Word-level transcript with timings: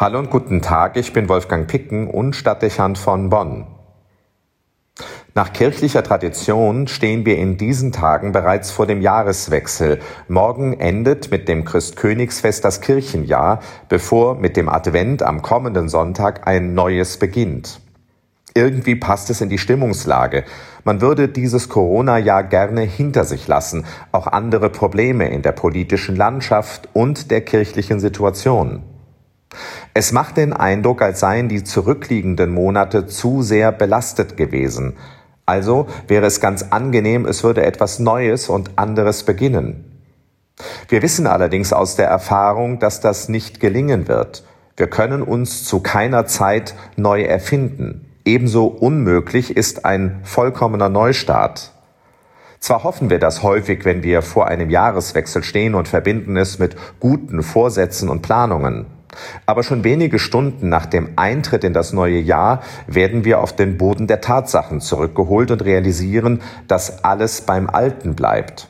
Hallo 0.00 0.20
und 0.20 0.30
guten 0.30 0.62
Tag, 0.62 0.96
ich 0.96 1.12
bin 1.12 1.28
Wolfgang 1.28 1.66
Picken 1.66 2.06
und 2.06 2.36
Stadtdechant 2.36 2.98
von 2.98 3.30
Bonn. 3.30 3.66
Nach 5.34 5.52
kirchlicher 5.52 6.04
Tradition 6.04 6.86
stehen 6.86 7.26
wir 7.26 7.36
in 7.36 7.56
diesen 7.56 7.90
Tagen 7.90 8.30
bereits 8.30 8.70
vor 8.70 8.86
dem 8.86 9.02
Jahreswechsel. 9.02 9.98
Morgen 10.28 10.78
endet 10.78 11.32
mit 11.32 11.48
dem 11.48 11.64
Christkönigsfest 11.64 12.64
das 12.64 12.80
Kirchenjahr, 12.80 13.58
bevor 13.88 14.36
mit 14.36 14.56
dem 14.56 14.68
Advent 14.68 15.24
am 15.24 15.42
kommenden 15.42 15.88
Sonntag 15.88 16.46
ein 16.46 16.74
neues 16.74 17.16
beginnt. 17.16 17.80
Irgendwie 18.54 18.94
passt 18.94 19.30
es 19.30 19.40
in 19.40 19.48
die 19.48 19.58
Stimmungslage. 19.58 20.44
Man 20.84 21.00
würde 21.00 21.26
dieses 21.26 21.68
Corona-Jahr 21.68 22.44
gerne 22.44 22.82
hinter 22.82 23.24
sich 23.24 23.48
lassen, 23.48 23.84
auch 24.12 24.28
andere 24.28 24.70
Probleme 24.70 25.28
in 25.28 25.42
der 25.42 25.50
politischen 25.50 26.14
Landschaft 26.14 26.88
und 26.92 27.32
der 27.32 27.40
kirchlichen 27.40 27.98
Situation. 27.98 28.84
Es 29.98 30.12
macht 30.12 30.36
den 30.36 30.52
Eindruck, 30.52 31.02
als 31.02 31.18
seien 31.18 31.48
die 31.48 31.64
zurückliegenden 31.64 32.50
Monate 32.54 33.08
zu 33.08 33.42
sehr 33.42 33.72
belastet 33.72 34.36
gewesen. 34.36 34.96
Also 35.44 35.88
wäre 36.06 36.24
es 36.24 36.40
ganz 36.40 36.66
angenehm, 36.70 37.26
es 37.26 37.42
würde 37.42 37.66
etwas 37.66 37.98
Neues 37.98 38.48
und 38.48 38.78
anderes 38.78 39.24
beginnen. 39.24 40.00
Wir 40.88 41.02
wissen 41.02 41.26
allerdings 41.26 41.72
aus 41.72 41.96
der 41.96 42.06
Erfahrung, 42.06 42.78
dass 42.78 43.00
das 43.00 43.28
nicht 43.28 43.58
gelingen 43.58 44.06
wird. 44.06 44.44
Wir 44.76 44.86
können 44.86 45.20
uns 45.20 45.64
zu 45.64 45.80
keiner 45.80 46.26
Zeit 46.26 46.76
neu 46.94 47.22
erfinden. 47.22 48.06
Ebenso 48.24 48.66
unmöglich 48.68 49.56
ist 49.56 49.84
ein 49.84 50.20
vollkommener 50.22 50.90
Neustart. 50.90 51.72
Zwar 52.60 52.84
hoffen 52.84 53.10
wir 53.10 53.18
das 53.18 53.42
häufig, 53.42 53.84
wenn 53.84 54.04
wir 54.04 54.22
vor 54.22 54.46
einem 54.46 54.70
Jahreswechsel 54.70 55.42
stehen 55.42 55.74
und 55.74 55.88
verbinden 55.88 56.36
es 56.36 56.60
mit 56.60 56.76
guten 57.00 57.42
Vorsätzen 57.42 58.08
und 58.08 58.22
Planungen. 58.22 58.86
Aber 59.46 59.62
schon 59.62 59.84
wenige 59.84 60.18
Stunden 60.18 60.68
nach 60.68 60.86
dem 60.86 61.10
Eintritt 61.16 61.64
in 61.64 61.72
das 61.72 61.92
neue 61.92 62.18
Jahr 62.18 62.62
werden 62.86 63.24
wir 63.24 63.40
auf 63.40 63.54
den 63.54 63.78
Boden 63.78 64.06
der 64.06 64.20
Tatsachen 64.20 64.80
zurückgeholt 64.80 65.50
und 65.50 65.64
realisieren, 65.64 66.42
dass 66.66 67.04
alles 67.04 67.42
beim 67.42 67.68
Alten 67.70 68.14
bleibt. 68.14 68.68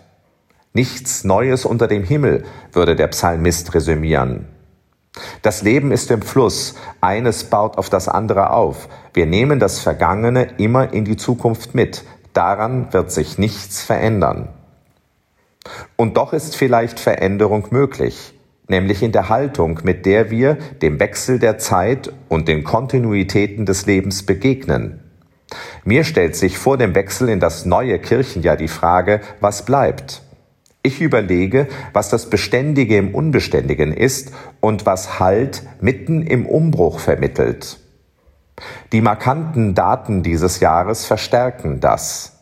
Nichts 0.73 1.25
Neues 1.25 1.65
unter 1.65 1.89
dem 1.89 2.05
Himmel, 2.05 2.45
würde 2.73 2.95
der 2.95 3.09
Psalmist 3.09 3.75
resümieren. 3.75 4.47
Das 5.43 5.63
Leben 5.63 5.91
ist 5.91 6.11
im 6.11 6.23
Fluss, 6.23 6.77
eines 7.01 7.45
baut 7.45 7.79
auf 7.79 7.91
das 7.91 8.09
andere 8.09 8.51
auf. 8.51 8.89
Wir 9.15 9.27
nehmen 9.27 9.59
das 9.59 9.81
Vergangene 9.81 10.47
immer 10.59 10.93
in 10.93 11.05
die 11.05 11.17
Zukunft 11.17 11.75
mit, 11.75 12.05
daran 12.33 12.93
wird 12.93 13.11
sich 13.11 13.39
nichts 13.39 13.83
verändern. 13.83 14.51
Und 15.97 16.17
doch 16.17 16.33
ist 16.33 16.55
vielleicht 16.55 17.01
Veränderung 17.01 17.67
möglich 17.71 18.38
nämlich 18.69 19.03
in 19.03 19.13
der 19.13 19.29
Haltung, 19.29 19.81
mit 19.83 20.07
der 20.07 20.31
wir 20.31 20.57
dem 20.83 21.01
Wechsel 21.01 21.39
der 21.39 21.59
Zeit 21.59 22.13
und 22.29 22.49
den 22.49 22.65
Kontinuitäten 22.65 23.67
des 23.67 23.87
Lebens 23.87 24.25
begegnen. 24.25 25.01
Mir 25.85 26.05
stellt 26.05 26.37
sich 26.37 26.59
vor 26.59 26.77
dem 26.77 26.95
Wechsel 26.95 27.29
in 27.29 27.41
das 27.41 27.65
neue 27.65 27.99
Kirchenjahr 27.99 28.57
die 28.57 28.69
Frage, 28.69 29.21
was 29.41 29.65
bleibt? 29.65 30.23
Ich 30.83 31.01
überlege, 31.01 31.67
was 31.93 32.09
das 32.09 32.31
Beständige 32.31 32.97
im 32.97 33.15
Unbeständigen 33.15 33.93
ist 33.93 34.33
und 34.61 34.87
was 34.87 35.19
Halt 35.19 35.63
mitten 35.81 36.23
im 36.23 36.47
Umbruch 36.47 37.01
vermittelt. 37.01 37.79
Die 38.93 39.01
markanten 39.01 39.75
Daten 39.75 40.23
dieses 40.23 40.61
Jahres 40.61 41.05
verstärken 41.05 41.81
das. 41.81 42.38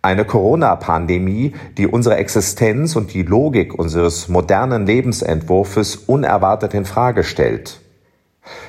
Eine 0.00 0.24
Corona-Pandemie, 0.24 1.54
die 1.76 1.88
unsere 1.88 2.16
Existenz 2.16 2.94
und 2.94 3.12
die 3.14 3.24
Logik 3.24 3.76
unseres 3.76 4.28
modernen 4.28 4.86
Lebensentwurfs 4.86 5.96
unerwartet 5.96 6.72
in 6.72 6.84
Frage 6.84 7.24
stellt. 7.24 7.80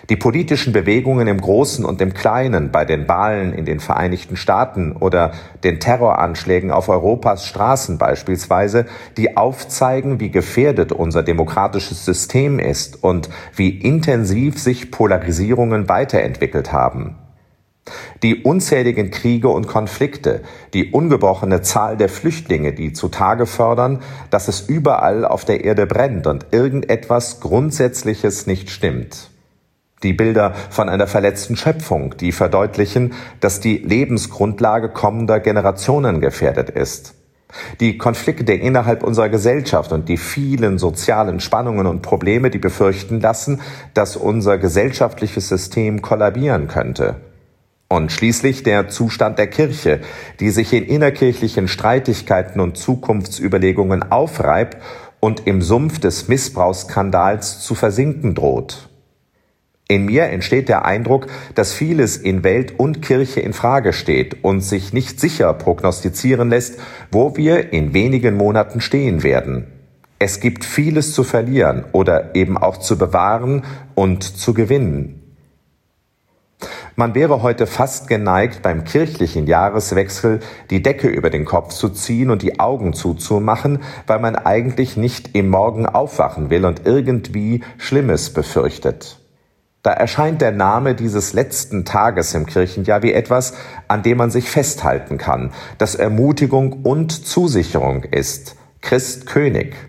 Die 0.09 0.15
politischen 0.15 0.73
Bewegungen 0.73 1.27
im 1.27 1.39
Großen 1.39 1.85
und 1.85 2.01
im 2.01 2.15
Kleinen 2.15 2.71
bei 2.71 2.83
den 2.83 3.07
Wahlen 3.07 3.53
in 3.53 3.65
den 3.65 3.79
Vereinigten 3.79 4.37
Staaten 4.37 4.93
oder 4.93 5.31
den 5.63 5.79
Terroranschlägen 5.79 6.71
auf 6.71 6.89
Europas 6.89 7.45
Straßen 7.45 7.99
beispielsweise, 7.99 8.87
die 9.15 9.37
aufzeigen, 9.37 10.19
wie 10.19 10.31
gefährdet 10.31 10.91
unser 10.91 11.21
demokratisches 11.21 12.05
System 12.05 12.57
ist 12.57 13.03
und 13.03 13.29
wie 13.55 13.69
intensiv 13.69 14.59
sich 14.59 14.89
Polarisierungen 14.89 15.87
weiterentwickelt 15.87 16.73
haben. 16.73 17.15
Die 18.23 18.43
unzähligen 18.43 19.11
Kriege 19.11 19.49
und 19.49 19.67
Konflikte, 19.67 20.41
die 20.73 20.91
ungebrochene 20.91 21.61
Zahl 21.61 21.97
der 21.97 22.09
Flüchtlinge, 22.09 22.73
die 22.73 22.93
zutage 22.93 23.45
fördern, 23.45 24.01
dass 24.29 24.47
es 24.47 24.61
überall 24.61 25.25
auf 25.25 25.45
der 25.45 25.63
Erde 25.63 25.85
brennt 25.85 26.27
und 26.27 26.47
irgendetwas 26.51 27.39
Grundsätzliches 27.39 28.47
nicht 28.47 28.69
stimmt. 28.69 29.29
Die 30.03 30.13
Bilder 30.13 30.53
von 30.69 30.87
einer 30.87 31.07
verletzten 31.07 31.57
Schöpfung, 31.57 32.15
die 32.17 32.31
verdeutlichen, 32.31 33.13
dass 33.41 33.59
die 33.59 33.77
Lebensgrundlage 33.77 34.89
kommender 34.89 35.41
Generationen 35.41 36.21
gefährdet 36.21 36.69
ist. 36.69 37.15
Die 37.79 37.97
Konflikte 37.97 38.53
innerhalb 38.53 39.03
unserer 39.03 39.27
Gesellschaft 39.27 39.91
und 39.91 40.07
die 40.07 40.17
vielen 40.17 40.77
sozialen 40.77 41.39
Spannungen 41.39 41.87
und 41.87 42.01
Probleme, 42.01 42.49
die 42.49 42.59
befürchten 42.59 43.19
lassen, 43.19 43.59
dass 43.93 44.15
unser 44.15 44.57
gesellschaftliches 44.57 45.49
System 45.49 46.01
kollabieren 46.01 46.67
könnte. 46.67 47.15
Und 47.89 48.11
schließlich 48.11 48.61
der 48.61 48.87
Zustand 48.87 49.39
der 49.39 49.47
Kirche, 49.47 50.01
die 50.39 50.51
sich 50.51 50.73
in 50.73 50.85
innerkirchlichen 50.85 51.67
Streitigkeiten 51.67 52.61
und 52.61 52.77
Zukunftsüberlegungen 52.77 54.11
aufreibt 54.11 54.77
und 55.19 55.47
im 55.47 55.63
Sumpf 55.63 55.99
des 55.99 56.27
Missbrauchsskandals 56.27 57.61
zu 57.61 57.73
versinken 57.73 58.35
droht. 58.35 58.89
In 59.87 60.05
mir 60.05 60.25
entsteht 60.25 60.69
der 60.69 60.85
Eindruck, 60.85 61.25
dass 61.55 61.73
vieles 61.73 62.15
in 62.15 62.43
Welt 62.43 62.77
und 62.77 63.01
Kirche 63.01 63.39
in 63.39 63.53
Frage 63.53 63.91
steht 63.91 64.43
und 64.43 64.61
sich 64.61 64.93
nicht 64.93 65.19
sicher 65.19 65.51
prognostizieren 65.53 66.51
lässt, 66.51 66.79
wo 67.11 67.35
wir 67.37 67.73
in 67.73 67.91
wenigen 67.95 68.37
Monaten 68.37 68.81
stehen 68.81 69.23
werden. 69.23 69.65
Es 70.19 70.41
gibt 70.41 70.63
vieles 70.63 71.13
zu 71.13 71.23
verlieren 71.23 71.85
oder 71.91 72.35
eben 72.35 72.55
auch 72.55 72.77
zu 72.77 72.99
bewahren 72.99 73.63
und 73.95 74.21
zu 74.21 74.53
gewinnen. 74.53 75.18
Man 76.99 77.15
wäre 77.15 77.41
heute 77.41 77.65
fast 77.65 78.09
geneigt, 78.09 78.61
beim 78.61 78.83
kirchlichen 78.83 79.47
Jahreswechsel 79.47 80.41
die 80.69 80.83
Decke 80.83 81.07
über 81.07 81.29
den 81.29 81.45
Kopf 81.45 81.73
zu 81.73 81.87
ziehen 81.87 82.29
und 82.29 82.41
die 82.41 82.59
Augen 82.59 82.91
zuzumachen, 82.91 83.79
weil 84.05 84.19
man 84.19 84.35
eigentlich 84.35 84.97
nicht 84.97 85.33
im 85.33 85.47
Morgen 85.47 85.85
aufwachen 85.85 86.49
will 86.49 86.65
und 86.65 86.85
irgendwie 86.85 87.63
Schlimmes 87.77 88.33
befürchtet. 88.33 89.17
Da 89.81 89.93
erscheint 89.93 90.41
der 90.41 90.51
Name 90.51 90.93
dieses 90.93 91.31
letzten 91.31 91.85
Tages 91.85 92.33
im 92.33 92.45
Kirchenjahr 92.45 93.01
wie 93.01 93.13
etwas, 93.13 93.53
an 93.87 94.03
dem 94.03 94.17
man 94.17 94.29
sich 94.29 94.49
festhalten 94.49 95.17
kann, 95.17 95.53
das 95.77 95.95
Ermutigung 95.95 96.83
und 96.83 97.13
Zusicherung 97.25 98.03
ist. 98.03 98.57
Christ 98.81 99.25
König. 99.25 99.88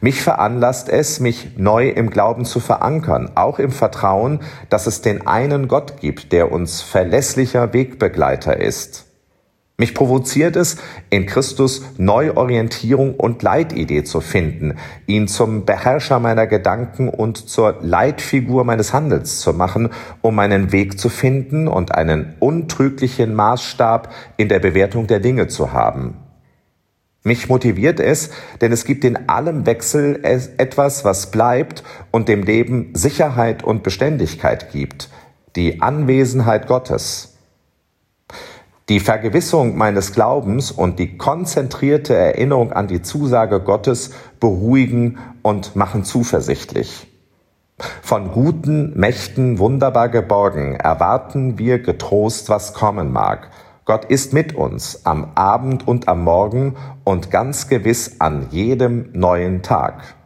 Mich 0.00 0.22
veranlasst 0.22 0.88
es, 0.88 1.20
mich 1.20 1.56
neu 1.56 1.88
im 1.88 2.10
Glauben 2.10 2.44
zu 2.44 2.60
verankern, 2.60 3.32
auch 3.34 3.58
im 3.58 3.72
Vertrauen, 3.72 4.40
dass 4.68 4.86
es 4.86 5.02
den 5.02 5.26
einen 5.26 5.68
Gott 5.68 6.00
gibt, 6.00 6.32
der 6.32 6.52
uns 6.52 6.82
verlässlicher 6.82 7.72
Wegbegleiter 7.72 8.58
ist. 8.58 9.06
Mich 9.78 9.94
provoziert 9.94 10.56
es, 10.56 10.78
in 11.10 11.26
Christus 11.26 11.82
Neuorientierung 11.98 13.14
und 13.14 13.42
Leitidee 13.42 14.04
zu 14.04 14.22
finden, 14.22 14.76
ihn 15.06 15.28
zum 15.28 15.66
Beherrscher 15.66 16.18
meiner 16.18 16.46
Gedanken 16.46 17.10
und 17.10 17.36
zur 17.36 17.76
Leitfigur 17.82 18.64
meines 18.64 18.94
Handels 18.94 19.40
zu 19.40 19.52
machen, 19.52 19.90
um 20.22 20.34
meinen 20.34 20.72
Weg 20.72 20.98
zu 20.98 21.10
finden 21.10 21.68
und 21.68 21.94
einen 21.94 22.36
untrüglichen 22.38 23.34
Maßstab 23.34 24.10
in 24.38 24.48
der 24.48 24.60
Bewertung 24.60 25.08
der 25.08 25.20
Dinge 25.20 25.46
zu 25.48 25.74
haben. 25.74 26.25
Mich 27.26 27.48
motiviert 27.48 27.98
es, 27.98 28.30
denn 28.60 28.70
es 28.70 28.84
gibt 28.84 29.04
in 29.04 29.28
allem 29.28 29.66
Wechsel 29.66 30.20
etwas, 30.22 31.04
was 31.04 31.32
bleibt 31.32 31.82
und 32.12 32.28
dem 32.28 32.44
Leben 32.44 32.90
Sicherheit 32.94 33.64
und 33.64 33.82
Beständigkeit 33.82 34.70
gibt, 34.70 35.08
die 35.56 35.82
Anwesenheit 35.82 36.68
Gottes. 36.68 37.34
Die 38.88 39.00
Vergewissung 39.00 39.76
meines 39.76 40.12
Glaubens 40.12 40.70
und 40.70 41.00
die 41.00 41.18
konzentrierte 41.18 42.14
Erinnerung 42.14 42.72
an 42.72 42.86
die 42.86 43.02
Zusage 43.02 43.58
Gottes 43.58 44.12
beruhigen 44.38 45.18
und 45.42 45.74
machen 45.74 46.04
zuversichtlich. 46.04 47.08
Von 48.02 48.30
guten 48.30 48.96
Mächten 48.96 49.58
wunderbar 49.58 50.10
geborgen 50.10 50.76
erwarten 50.76 51.58
wir 51.58 51.80
getrost, 51.80 52.50
was 52.50 52.72
kommen 52.72 53.12
mag, 53.12 53.50
Gott 53.86 54.04
ist 54.06 54.32
mit 54.32 54.56
uns 54.56 55.06
am 55.06 55.30
Abend 55.36 55.86
und 55.86 56.08
am 56.08 56.24
Morgen 56.24 56.74
und 57.04 57.30
ganz 57.30 57.68
gewiss 57.68 58.16
an 58.18 58.48
jedem 58.50 59.10
neuen 59.12 59.62
Tag. 59.62 60.16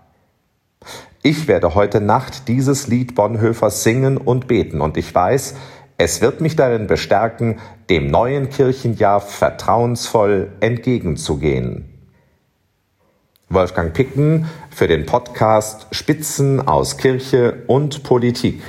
Ich 1.23 1.47
werde 1.47 1.75
heute 1.75 2.01
Nacht 2.01 2.49
dieses 2.49 2.87
Lied 2.87 3.15
Bonhoeffers 3.15 3.83
singen 3.83 4.17
und 4.17 4.49
beten 4.49 4.81
und 4.81 4.97
ich 4.97 5.15
weiß, 5.15 5.55
es 5.99 6.23
wird 6.23 6.41
mich 6.41 6.57
darin 6.57 6.87
bestärken, 6.87 7.59
dem 7.91 8.07
neuen 8.07 8.49
Kirchenjahr 8.49 9.21
vertrauensvoll 9.21 10.53
entgegenzugehen. 10.61 11.85
Wolfgang 13.51 13.93
Picken 13.93 14.47
für 14.71 14.89
den 14.89 15.05
Podcast 15.05 15.87
Spitzen 15.91 16.67
aus 16.67 16.97
Kirche 16.97 17.65
und 17.67 18.05
Politik. 18.05 18.63